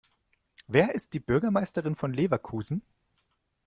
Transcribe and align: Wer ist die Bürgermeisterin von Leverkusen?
Wer 0.65 0.95
ist 0.95 1.13
die 1.13 1.19
Bürgermeisterin 1.19 1.95
von 1.95 2.11
Leverkusen? 2.11 2.81